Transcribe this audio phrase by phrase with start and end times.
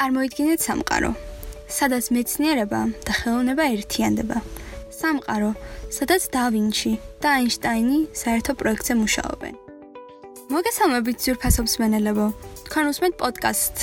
[0.00, 1.08] წარმოიდგინეთ სამყარო,
[1.68, 4.38] სადაც მეცნიერება და ხელოვნება ერთიანდება.
[4.96, 5.50] სამყარო,
[5.92, 9.54] სადაც და ვინჩი და აინშტაინი საერთო პროექტზე მუშაობენ.
[10.56, 12.26] მოგესალმებით ძვირფასობს მენელებო.
[12.64, 13.82] თქვენ უსმენთ პოდკასტს,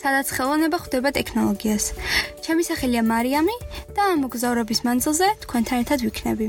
[0.00, 1.84] სადაც ხელოვნება ხვდება ტექნოლოგიას.
[2.48, 3.56] ჩემი სახელია მარიამი
[3.92, 6.48] და ამ მოგზაურობის მანძილზე თქვენთან ერთად ვიქნები.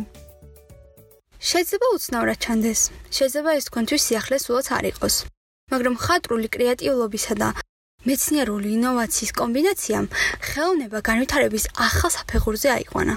[1.43, 2.81] შეიძლება უცნაურად ჩანდეს.
[3.11, 5.15] შეიძლება ეს თქვენთვის სიახლე სულაც არ იყოს.
[5.71, 7.49] მაგრამ ხატრული კრეატიულობისა და
[8.07, 10.05] მეცნიერული ინოვაციის კომბინაციამ
[10.39, 13.15] ხელოვნება განვითარების ახალ საფეხურზე აიყვანა.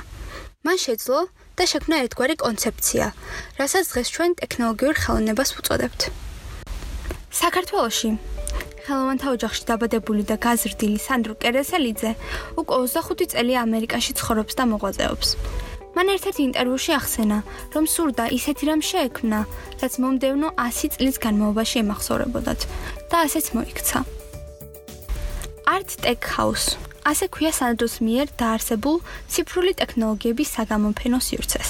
[0.66, 1.18] მან შეძლო
[1.54, 3.06] და შექმნა ერთგვარი კონცეფცია,
[3.62, 6.00] რასაც დღეს ჩვენ ტექნოლოგიურ ხელოვნებას ვუწოდებთ.
[7.30, 8.10] საქართველოში
[8.82, 12.10] ხელოვანთა ოჯახში დაბადებული და გაზრდილი სანდრო კერესელიძე
[12.58, 15.28] უკვე 25 წელი ამერიკაში ცხოვრობს და მოღვაწეობს.
[15.94, 17.38] მან ერთ-ერთ ინტერვიუში ახსენა,
[17.74, 19.38] რომ სურდა ისეთი რამ შეექმნა,
[19.78, 22.60] რაც მომდევნო 100 წლის განმავლობაში ემახსოვრებოდათ
[23.12, 24.21] და ასეც მოიქცა.
[25.72, 26.76] Art Tech House
[27.10, 28.98] ასე ქვია სანდროს მიერ დაარსებულ
[29.32, 31.68] ციფრული ტექნოლოგიების საგამოფენო სივრცეს,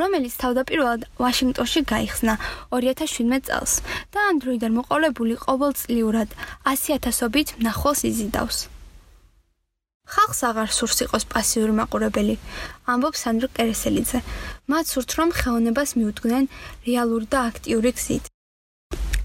[0.00, 2.34] რომელიც თავდაპირველად ვაშინგტონში გაიხსნა
[2.72, 3.72] 2017 წელს
[4.16, 6.28] და დროიდან მოყოლებული ყოველწლიურად
[6.72, 8.58] 100.000-ობით მნახველს იზიდავს.
[10.12, 12.34] ხალხს აღარ სურს იყოს პასიური მაყურებელი,
[12.92, 14.18] ამბობს სანდრო კერესელიძე.
[14.70, 16.44] მათ სურთ რომ ხელოვნებას მიუძღვნენ
[16.88, 18.31] რეალური და აქტიური გზით.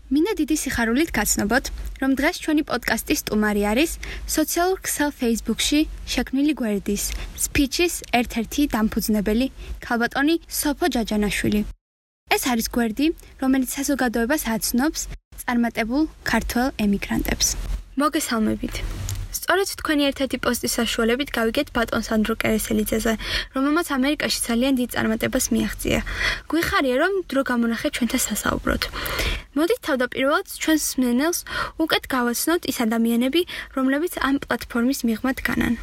[0.07, 1.65] მინდა დიდი სიხარულით გაცნობოთ,
[2.01, 3.91] რომ დღეს ჩვენი პოდკასტის სტუმარი არის
[4.35, 5.79] სოციალურ ქსელ Facebook-ში
[6.13, 7.03] შექმნილი გვერდის
[7.35, 9.47] Speeches ერთ-ერთი დამფუძნებელი
[9.83, 11.61] ქალბატონი სოფო ჯაჯანაშვილი.
[12.35, 13.07] ეს არის გვერდი,
[13.43, 15.01] რომელიც საზოგადოებას აცნობს
[15.43, 17.47] წარმატებულ ქართველ ემიგრანტებს.
[17.99, 19.06] მოგესალმებით.
[19.35, 23.13] სწორედ თქვენი ერთ-ერთი პოსტის საშუალებით გავიგეთ ბატონ სანდრო კერესელიძეზე,
[23.55, 25.99] რომელმაც ამერიკაში ძალიან დიდ წარმატებას მიაღწია.
[26.51, 28.83] გვიხარია, რომ დრო გამონახეთ ჩვენთან სასაუბროთ.
[29.57, 31.39] მოდით თავდაპირველად ჩვენს მსმენელს
[31.83, 33.41] უკეთ გავაცნოთ ის ადამიანები,
[33.75, 35.75] რომლებიც ამ პლატფორმის მიღმად განან.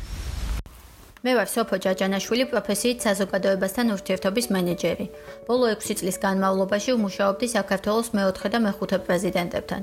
[1.25, 5.07] მე ვარ სოფო ჯაჯანაშვილი, პროფესიით საზოგადოებასთან ურთიერთობის მენეჯერი.
[5.49, 9.83] ბოლო 6 წლის განმავლობაში ვმუშაობდი საქართველოს მეოთხე და მეხუთე პრეზიდენტებთან.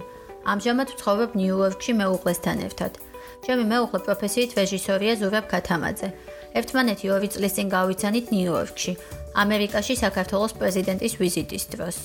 [0.53, 3.10] ამჟამად ვცხოვრობ ნიუ-იორკში მეუღლესთან ერთად.
[3.45, 6.07] ჩემი მეუღლე პროფესიით რეჟისორია ზურაბ ქათამაძე.
[6.59, 8.93] ერთმანეთი 2 წლის წინ გავიცანით ნიუ-იორკში,
[9.43, 11.97] ამერიკაში საქართველოს პრეზიდენტის ვიზიტის დროს.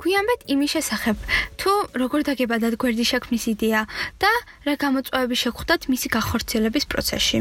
[0.00, 1.16] გვიანბეთ იმის შესახებ,
[1.60, 1.70] თუ
[2.00, 3.80] როგორ დაგებადათ გვერდი შექმნის იდეა
[4.22, 4.32] და
[4.66, 7.38] რა გამოწვევები შეგხვდათ მისი გახორციელების პროცესში.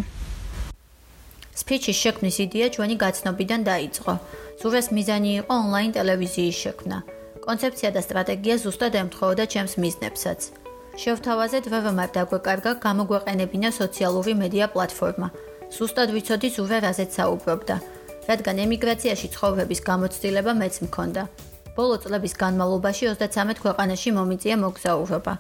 [1.60, 4.14] სპიჩის შექმნის იდეა ჩვენი გაცნობიდან დაიწყო.
[4.60, 6.98] ზურაბს მიზანი იყო ონლაინ ტელევიზიის შექმნა.
[7.46, 10.40] კონცეფცია და სტრატეგია ზუსტად ემთხოვოდა ჩემს მიზნებსაც.
[11.00, 15.28] შევთავაზეთ ვებმარ დაგვეკარგა გამოგვეყენებინა სოციალური მედია პლატფორმა.
[15.72, 17.76] სუსტად ვიცოდი ზურა რაზეც საუბრობდა,
[18.30, 21.24] რადგან ემიგრაციაში ცხოვრების გამოცდილება მეც მქონდა.
[21.78, 25.34] ბოლო წლების განმავლობაში 33 ქვეყანაში მომიწია მოგზაურობა.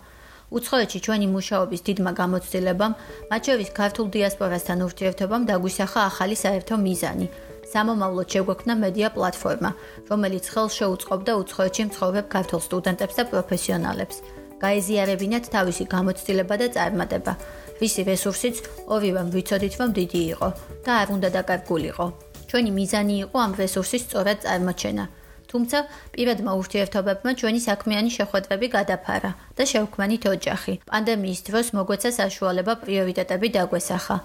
[0.55, 2.93] უცხოეთში ჩვენი მუშაობის დიდმა გამოცდილებამ,
[3.29, 7.27] მათ შორის ქართულ დიასპორასთან ურთიერთობამ დაგვისახა ახალი საერთო მიზანი.
[7.73, 9.71] სამომავლოდ შეგვექმნა მედია პლატფორმა,
[10.09, 14.38] რომელიც ხელს შეუწყობდა უცხოეთში მცხოვრებ ქართულ სტუდენტებს და პროფესიონალებს.
[14.63, 17.33] გაეზიარებინათ თავისი გამოცდილება და წარმატება.
[17.79, 18.55] ვისი რესურსიც
[18.93, 20.47] ორივემ ვიცოდით, რომ დიდი იყო
[20.85, 22.05] და არ უნდა დაკარგულიყო.
[22.49, 25.05] ჩვენი მიზანი იყო ამ რესურსის სწორად წარმოჩენა.
[25.49, 25.77] თუმცა
[26.13, 30.73] პირადმა ურთიერთობებმა ჩვენი საქმიანი შეხვედრები გადაფარა და შევქმნით ოჯახი.
[30.89, 34.17] პანდემიის დროს მოგვეცა საშუალება პრიორიტეტები დაგვესახა.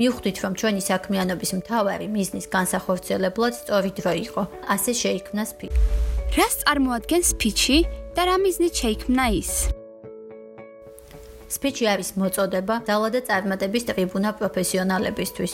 [0.00, 4.42] მივხვდით, რომ ჩვენი საქმიანობის მთავარი მიზნის განსახორციელებლად სწორი დრო იყო.
[4.74, 5.80] ასე შეიქმნა სპიჩი.
[6.36, 7.76] რას წარმოადგენს სპიჩი
[8.16, 9.79] და რა მიზნით შეიქმნა ის?
[11.50, 15.52] სპიჩი არის მოწოდება ძალა და წარმატების ტრიბუნა პროფესიონალებისთვის,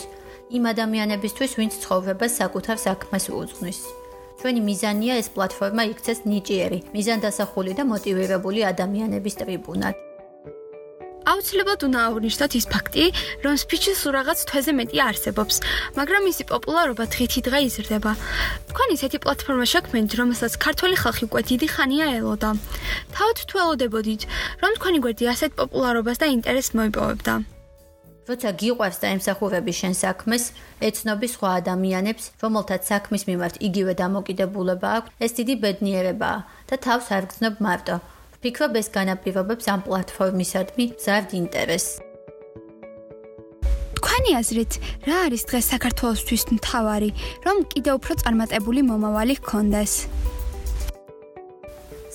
[0.56, 3.80] იმ ადამიანებისთვის, ვინც ცხოვრებას საკუთარ საქმეს უძღვნის.
[4.40, 10.05] ჩვენი მიზანია ეს პლატფორმა იქცეს ნიჭიერი, მიზანდასახული და მოტივირებული ადამიანების ტრიბუნად.
[11.26, 13.04] აუცილებლად უნდა აღნიშნოთ ის ფაქტი,
[13.44, 15.56] რომ სპიჩი სულ რაღაც თვეზე მეტი არსებობს,
[15.98, 18.12] მაგრამ მისი პოპულარობა დღითი დღე იზრდება.
[18.70, 22.50] თქვენ ისეთი პლატფორმა შექმნით, რომელსაც ქართული ხალხი უკვე დიდი ხანია ელოდა.
[23.10, 24.22] თავად თუ ელოდებოდით,
[24.62, 27.34] რომ თქვენი გვერდი ასეთ პოპულარობას და ინტერესს მოიპოვებდა?
[28.26, 30.44] როცა გიყვარს და ემსახურები შენ საქმეს,
[30.82, 36.38] ეცნობი სხვა ადამიანებს, რომელთაც საქმის მიმართ იგივე დამოკიდებულება აქვს, ეს დიდი ბედნიერებაა
[36.70, 37.96] და თავს არ გრძნობ მარტო.
[38.46, 41.98] ვფიქრობ ეს განაპირობებს ამ პლატფორმისადმი ზარდ ინტერესს.
[43.98, 44.72] თქვენი აზრით,
[45.02, 47.10] რა არის დღეს საქართველოსთვის მთავარი,
[47.42, 49.92] რომ კიდევ უფრო წარმატებული მომავალი ჰქონდეს?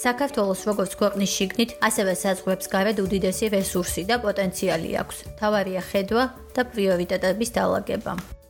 [0.07, 5.17] საქართველოს როგორც ქვეყნის შიგნით, ასევე საზღვრებს გარეთ უდიდესი რესურსი და პოტენციალი აქვს.
[5.35, 6.23] თავარია ხედვა
[6.55, 8.40] და პრიორიტეტების დალაგება.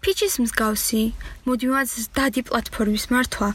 [0.00, 1.00] ფიჩის მსგავსი
[1.44, 3.48] მოდივანს დადი პლატფორმის მართვა,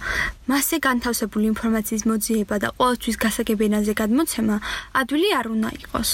[0.52, 4.56] მასზე განთავსებული ინფორმაციის მოძიება და ყოველთვის გასაგებინაზე გადმოცემა
[5.02, 6.10] ადვილი არ უნდა იყოს.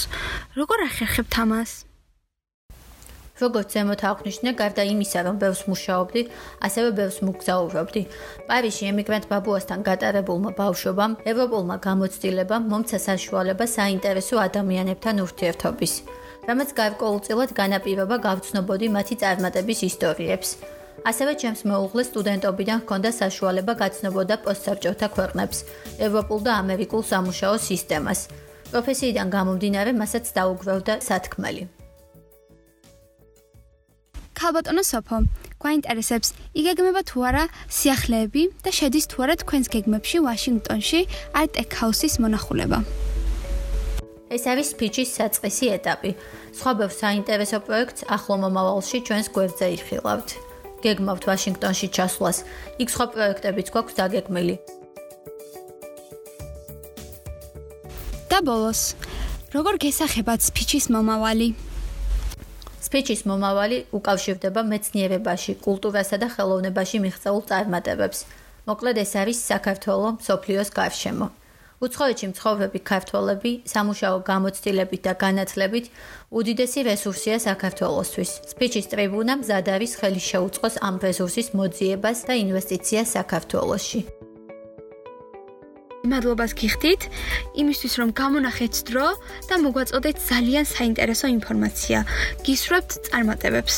[0.56, 1.72] როგორ ახერხებთ ამას?
[3.42, 6.22] როგორც ზემოთ აღნიშნე, გარდა იმისა, რომ ბევრს მუშაობდი,
[6.66, 8.02] ასევე ბევრს მოგზაურობდი.
[8.48, 15.92] პარიზში ემიგრანტ ბაბუასთან გატარებულმა ბავშვობამ, ევროპულმა გამოცდილებამ მომცა საშუალება საინტერესო ადამიანებთან ურთიერთობის.
[16.48, 20.48] რამაც გარკვეულწილად განაპირობა გავცნობოდი მათი წარმატების ისტორიებს.
[21.10, 25.58] ასევე ჩემს მეუღლეს სტუდენტობიდან ჰქონდა საშუალება გაცნობოდა პოსტსაბჭოთა ქვეყნებს,
[26.06, 28.20] ევროპულ და ამერიკულ სამუშაო სისტემას.
[28.72, 31.62] პროფესიიდან გამომდინარე, მასაც დაუგროვდა სათქმელი.
[34.38, 35.16] ქალბატონო სოფო,
[35.62, 36.28] გვაინტერესებს,
[36.58, 37.44] იგეგმება თუ არა
[37.78, 41.00] სიახლეები და შედის თუ არა თქვენს გეგმებში ვაშინგტონში
[41.38, 42.78] არტ ეკ-ჰაუსის მონახულება?
[44.36, 46.10] ეს არის ფიჩის საწყისი ეტაპი.
[46.58, 50.28] სხვა ბევრ საინტერესო პროექტს ახლო მომავალში ჩვენს გვერდზე იხილავთ.
[50.84, 52.38] გეგმავთ ვაშინგტონში ჩასვლას.
[52.82, 54.56] იქ სხვა პროექტებიც გვაქვს დაგეგმილი.
[58.32, 58.96] და ბოლოს,
[59.52, 61.52] როგორ გესახებათ ფიჩის მომავალი?
[62.80, 68.18] სპიჩის მომავალი უკავშირდება მეცნიერებაში, კულტურასა და ხელოვნებაში მიღწეულ წარმატებებს.
[68.64, 71.26] მოკლედ ეს არის საქართველოს სოფლიოს გარშემო.
[71.82, 75.86] უცხოეთში მცხოვრები ქართველები სამუშაო გამოცდილებით და განათლებით
[76.30, 78.30] უდიდესი რესურსია საქართველოსთვის.
[78.54, 84.00] სპიჩის ტრიბუნა მზად არის ხელი შეუწყოს ამ რესურსის მოძიებას და ინვესტიციას საქართველოსში.
[86.02, 87.02] მადლობას გიხდით
[87.62, 89.06] იმისთვის რომ გამონახეთ დრო
[89.48, 91.98] და მოგვაწოდეთ ძალიან საინტერესო ინფორმაცია.
[92.46, 93.76] გისურვებთ წარმატებებს.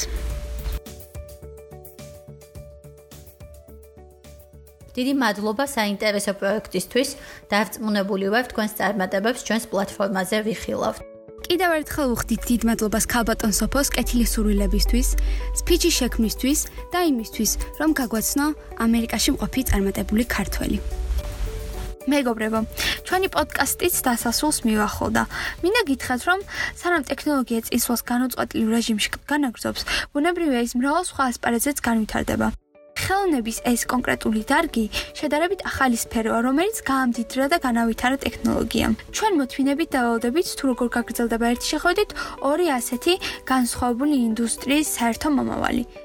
[4.95, 7.09] დიდი მადლობა საინტერესო პროექტისთვის.
[7.51, 11.01] დარწმუნებული ვარ თქვენს წარმატებებს ჩვენს პლატფორმაზე ვიხილავთ.
[11.45, 15.09] კიდევ ერთხელ ვუხდით დიდ მადლობას ქალბატონ სოფოს კეთილი სურვილებისთვის,
[15.61, 16.61] სპიჩი შექმნისთვის
[16.93, 17.51] და იმისთვის,
[17.81, 18.47] რომ გაგვაცნო
[18.87, 20.79] ამერიკაში მყოფი წარმატებული ქართველი.
[22.09, 22.61] მეგობრებო,
[23.07, 25.23] ჩვენი პოდკასტიც დასასრულს მივახოლდა.
[25.65, 26.39] მინდა გითხრათ, რომ
[26.81, 29.83] სანამ ტექნოლოგია წინსვლას განუწყვეტლივ რეჟიმში განაგრძობს,
[30.13, 32.49] ბუნებრივია ის მრავალ სხვა ასპარეზზეც განვითარდება.
[33.05, 34.85] ხელოვნების ეს კონკრეტული დარგი
[35.19, 38.97] შედარებით ახალი სფეროა, რომელიც გაამდიდრა და განავითარა ტექნოლოგიამ.
[39.17, 42.11] ჩვენ მოთმინებით დავალდებით თუ როგორ გაგრძელდება ერთი შეხედვით
[42.51, 43.15] ორი ასეთი
[43.53, 46.04] განსხვავებული ინდუსტრიის საერთო მომავალი.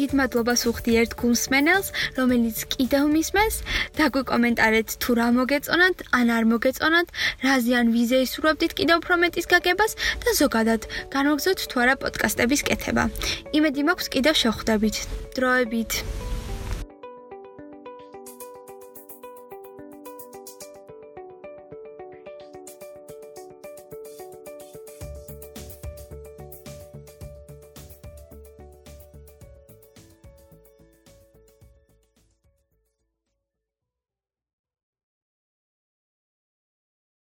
[0.00, 3.56] დიდ მადლობას ვუხდი ერთ გულსმენელს, რომელიც კიდევ მისმენს
[4.00, 7.08] და გვიკომენტარეთ თუ რა მოგეწონათ, ან არ მოგეწონათ,
[7.44, 9.92] რაზე ან ვიზე ისურვებდით კიდევ უფრო მეტის გაგებას
[10.24, 13.04] და ზოგადად განვაგზავნოთ თუ არა პოდკასტების კეთება.
[13.52, 14.96] იმედი მაქვს კიდევ შევხვდებით.
[15.36, 16.29] დროებით.